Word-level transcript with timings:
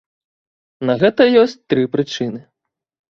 На 0.89 0.95
гэта 1.05 1.27
ёсць 1.41 1.55
тры 1.75 1.83
прычыны. 1.97 2.41